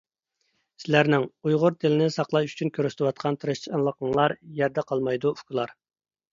[0.83, 5.79] سىلەرنىڭ، ئۇيغۇر تىلىنى ساقلاش ئۇچۈن كۆرسىتۋاتقان تىرىشچانلىقىڭلار يەردە قالمايدۇ، ئۇكىلار…